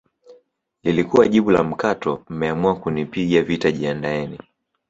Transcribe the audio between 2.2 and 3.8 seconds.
mmeamua kunipiga vita